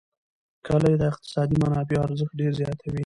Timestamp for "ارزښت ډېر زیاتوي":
2.07-2.99